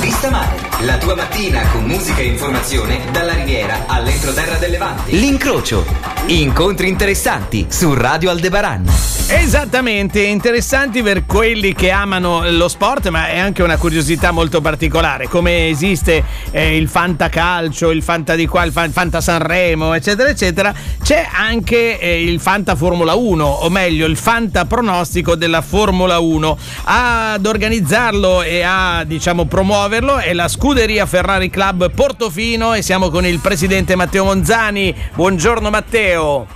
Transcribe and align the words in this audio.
Vista 0.00 0.28
Mare, 0.28 0.71
la 0.84 0.98
tua 0.98 1.14
mattina 1.14 1.68
con 1.68 1.84
musica 1.84 2.20
e 2.20 2.24
informazione 2.24 3.04
dalla 3.12 3.34
Riviera 3.34 3.84
all'entroterra 3.86 4.56
del 4.56 4.72
Levante. 4.72 5.12
L'incrocio. 5.12 5.84
Incontri 6.26 6.88
interessanti 6.88 7.66
su 7.68 7.94
Radio 7.94 8.30
Aldebaran. 8.30 8.90
Esattamente, 9.28 10.20
interessanti 10.20 11.02
per 11.02 11.24
quelli 11.24 11.72
che 11.72 11.90
amano 11.90 12.48
lo 12.50 12.68
sport, 12.68 13.08
ma 13.08 13.28
è 13.28 13.38
anche 13.38 13.62
una 13.62 13.78
curiosità 13.78 14.30
molto 14.30 14.60
particolare, 14.60 15.26
come 15.26 15.68
esiste 15.68 16.22
eh, 16.50 16.76
il 16.76 16.88
Fantacalcio, 16.88 17.90
il 17.90 18.02
Fanta 18.02 18.34
di 18.34 18.46
qua, 18.46 18.64
il 18.64 18.72
Fanta 18.72 19.20
Sanremo, 19.20 19.94
eccetera, 19.94 20.28
eccetera, 20.28 20.74
c'è 21.02 21.26
anche 21.32 21.98
eh, 21.98 22.22
il 22.22 22.40
Fanta 22.40 22.76
Formula 22.76 23.14
1, 23.14 23.44
o 23.44 23.70
meglio, 23.70 24.06
il 24.06 24.16
Fanta 24.16 24.66
pronostico 24.66 25.34
della 25.34 25.62
Formula 25.62 26.18
1. 26.18 26.58
Ad 26.84 27.46
organizzarlo 27.46 28.42
e 28.42 28.62
a, 28.62 29.04
diciamo, 29.04 29.46
promuoverlo 29.46 30.18
è 30.18 30.34
la 30.34 30.48
Scuderia 30.72 31.04
Ferrari 31.04 31.50
Club 31.50 31.90
Portofino 31.90 32.72
e 32.72 32.80
siamo 32.80 33.10
con 33.10 33.26
il 33.26 33.40
presidente 33.40 33.94
Matteo 33.94 34.24
Monzani. 34.24 34.94
Buongiorno 35.12 35.68
Matteo. 35.68 36.46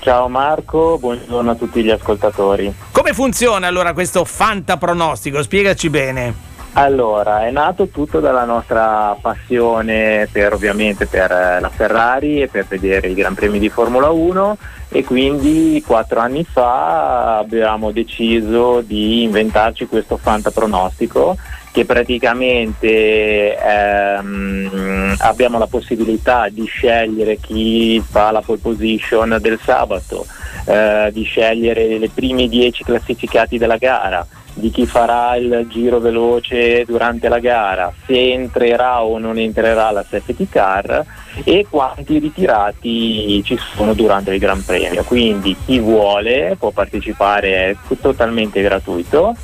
Ciao 0.00 0.26
Marco, 0.26 0.98
buongiorno 0.98 1.52
a 1.52 1.54
tutti 1.54 1.84
gli 1.84 1.90
ascoltatori. 1.90 2.74
Come 2.90 3.12
funziona 3.12 3.68
allora 3.68 3.92
questo 3.92 4.24
fantapronostico? 4.24 5.40
Spiegaci 5.40 5.88
bene. 5.88 6.34
Allora, 6.72 7.46
è 7.46 7.52
nato 7.52 7.86
tutto 7.86 8.18
dalla 8.18 8.44
nostra 8.44 9.16
passione 9.20 10.28
per 10.32 10.52
ovviamente 10.52 11.06
per 11.06 11.30
eh, 11.30 11.60
la 11.60 11.70
Ferrari 11.70 12.42
e 12.42 12.48
per 12.48 12.66
vedere 12.66 13.06
i 13.06 13.14
Gran 13.14 13.34
Premi 13.34 13.60
di 13.60 13.68
Formula 13.68 14.10
1 14.10 14.56
e 14.88 15.04
quindi 15.04 15.80
quattro 15.86 16.18
anni 16.18 16.42
fa 16.42 17.38
abbiamo 17.38 17.92
deciso 17.92 18.80
di 18.80 19.22
inventarci 19.22 19.86
questo 19.86 20.16
fantapronostico 20.16 21.36
che 21.74 21.84
praticamente 21.84 23.58
ehm, 23.58 25.16
abbiamo 25.18 25.58
la 25.58 25.66
possibilità 25.66 26.46
di 26.48 26.66
scegliere 26.66 27.38
chi 27.38 28.00
fa 28.00 28.30
la 28.30 28.42
pole 28.42 28.60
position 28.60 29.38
del 29.40 29.58
sabato, 29.60 30.24
eh, 30.66 31.10
di 31.12 31.24
scegliere 31.24 31.98
le 31.98 32.08
primi 32.10 32.48
10 32.48 32.84
classificati 32.84 33.58
della 33.58 33.76
gara, 33.76 34.24
di 34.52 34.70
chi 34.70 34.86
farà 34.86 35.34
il 35.34 35.66
giro 35.68 35.98
veloce 35.98 36.84
durante 36.84 37.28
la 37.28 37.40
gara, 37.40 37.92
se 38.06 38.32
entrerà 38.32 39.02
o 39.02 39.18
non 39.18 39.36
entrerà 39.36 39.90
la 39.90 40.04
safety 40.08 40.48
car 40.48 41.04
e 41.42 41.66
quanti 41.68 42.20
ritirati 42.20 43.42
ci 43.42 43.58
sono 43.74 43.94
durante 43.94 44.32
il 44.32 44.38
Gran 44.38 44.64
Premio. 44.64 45.02
Quindi 45.02 45.56
chi 45.66 45.80
vuole 45.80 46.54
può 46.56 46.70
partecipare, 46.70 47.70
è 47.70 47.76
totalmente 48.00 48.62
gratuito 48.62 49.34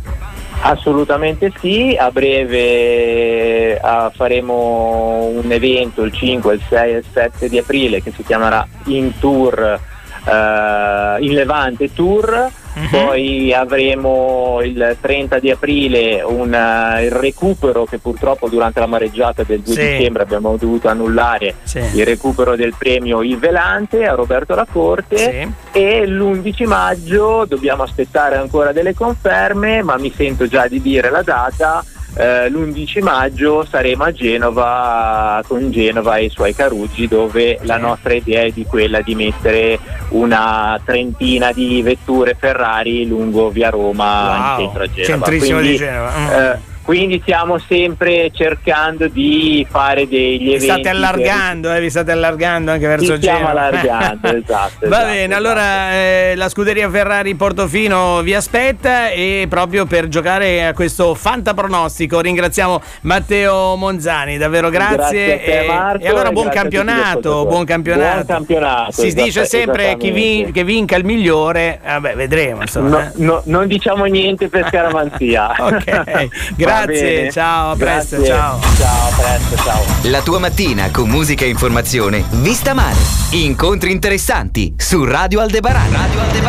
Assolutamente 0.60 1.52
sì, 1.60 1.96
a 2.00 2.10
breve 2.10 3.80
uh, 3.82 4.12
faremo 4.12 5.26
un 5.26 5.52
evento 5.52 6.04
il 6.04 6.12
5, 6.12 6.54
il 6.54 6.62
6 6.68 6.94
e 6.94 6.98
il 6.98 7.06
7 7.12 7.50
di 7.50 7.58
aprile 7.58 8.02
che 8.02 8.12
si 8.16 8.24
chiamerà 8.24 8.68
In 8.86 9.20
Tour, 9.20 9.80
uh, 10.28 11.24
in 11.24 11.34
Levante 11.34 11.94
Tour 11.94 12.52
Uh-huh. 12.78 12.90
Poi 12.90 13.52
avremo 13.54 14.60
il 14.62 14.98
30 15.02 15.40
di 15.40 15.50
aprile 15.50 16.22
un, 16.22 16.54
uh, 16.54 17.02
il 17.04 17.10
recupero 17.10 17.86
che 17.86 17.98
purtroppo 17.98 18.48
durante 18.50 18.80
la 18.80 18.86
mareggiata 18.86 19.42
del 19.42 19.62
2 19.62 19.74
sì. 19.74 19.80
dicembre 19.80 20.22
abbiamo 20.22 20.56
dovuto 20.58 20.88
annullare, 20.88 21.56
sì. 21.64 21.80
il 21.80 22.06
recupero 22.06 22.56
del 22.56 22.76
premio 22.78 23.24
Il 23.24 23.40
Velante 23.40 24.06
a 24.06 24.14
Roberto 24.14 24.54
Lacorte 24.54 25.18
sì. 25.18 25.80
e 25.80 26.06
l'11 26.06 26.68
maggio 26.68 27.46
dobbiamo 27.48 27.82
aspettare 27.82 28.36
ancora 28.36 28.72
delle 28.72 28.94
conferme, 28.94 29.82
ma 29.82 29.98
mi 29.98 30.14
sento 30.16 30.46
già 30.46 30.68
di 30.68 30.80
dire 30.80 31.10
la 31.10 31.24
data 31.24 31.84
eh, 32.18 32.50
l'11 32.50 33.04
maggio 33.04 33.66
saremo 33.66 34.04
a 34.04 34.12
Genova 34.12 35.44
con 35.48 35.70
Genova 35.72 36.18
e 36.18 36.26
i 36.26 36.30
suoi 36.30 36.54
Caruggi 36.56 37.08
dove 37.08 37.60
la 37.62 37.78
nostra 37.78 38.14
idea 38.14 38.42
è 38.44 38.52
di 38.52 38.66
quella 38.66 39.02
di 39.02 39.14
mettere 39.16 39.80
una 40.10 40.80
trentina 40.84 41.52
di 41.52 41.82
vetture 41.82 42.36
Ferrari 42.38 43.06
lungo 43.08 43.50
via 43.50 43.70
Roma 43.70 44.56
wow. 44.56 44.60
in 44.60 44.66
centro 44.66 44.84
a 44.84 44.88
Genova. 44.88 45.06
Centrissimo 45.06 45.60
Quindi, 45.60 45.78
di 45.78 45.78
Genova. 45.78 46.12
Mm. 46.18 46.28
Eh, 46.30 46.60
quindi 46.88 47.20
stiamo 47.22 47.60
sempre 47.60 48.32
cercando 48.34 49.10
di 49.10 49.68
fare 49.70 50.08
degli 50.08 50.38
vi 50.38 50.54
eventi. 50.54 50.66
State 50.68 50.88
allargando, 50.88 51.68
per... 51.68 51.78
eh, 51.78 51.82
vi 51.82 51.90
state 51.90 52.12
allargando 52.14 52.72
anche 52.72 52.88
verso 52.88 53.16
Ci 53.16 53.18
stiamo 53.24 53.50
allargando, 53.50 54.28
esatto. 54.32 54.88
Va 54.88 54.88
esatto, 54.88 55.06
bene, 55.06 55.24
esatto. 55.24 55.36
allora 55.36 55.92
eh, 55.92 56.34
la 56.38 56.48
scuderia 56.48 56.90
Ferrari 56.90 57.36
Portofino 57.36 58.22
vi 58.22 58.34
aspetta 58.34 59.10
e 59.10 59.48
proprio 59.50 59.86
per 59.86 60.08
giocare 60.08 60.66
a 60.66 60.74
questo 60.74 61.14
fantapronostico 61.14 62.22
ringraziamo 62.22 62.82
Matteo 63.02 63.76
Monzani, 63.76 64.38
davvero 64.38 64.70
grazie. 64.70 64.96
grazie 64.96 65.44
te, 65.44 65.66
Marco, 65.68 66.06
e, 66.06 66.08
allora 66.08 66.32
buon 66.32 66.48
campionato, 66.48 67.46
buon 67.46 67.66
campionato. 67.66 68.14
Buon 68.14 68.26
campionato. 68.26 68.92
Si 68.94 69.14
dice 69.14 69.44
sempre 69.44 69.98
chi 69.98 70.12
vin- 70.12 70.54
che 70.54 70.64
vinca 70.64 70.96
il 70.96 71.04
migliore, 71.04 71.82
vabbè 71.84 72.16
vedremo. 72.16 72.62
Insomma, 72.62 72.88
no, 72.90 73.00
eh. 73.00 73.12
no, 73.16 73.42
non 73.44 73.68
diciamo 73.68 74.06
niente 74.06 74.48
per 74.48 74.68
scaramanzia. 74.72 75.54
ok, 75.60 75.84
grazie. 76.56 76.76
Grazie, 76.86 77.32
ciao, 77.32 77.72
a 77.72 77.76
presto, 77.76 78.16
Grazie. 78.18 78.34
ciao. 78.34 78.60
Ciao, 78.78 79.08
a 79.08 79.16
presto, 79.16 79.64
ciao. 79.64 79.84
La 80.04 80.22
tua 80.22 80.40
mattina 80.40 80.90
con 80.92 81.10
musica 81.10 81.46
e 81.46 81.50
informazione 81.50 82.24
vista 82.30 82.74
male. 82.74 82.98
Incontri 83.32 83.92
interessanti 83.92 84.74
su 84.78 85.04
Radio 85.04 85.40
Aldebaran. 85.40 85.92
Radio 85.92 86.20
Aldebaran. 86.22 86.38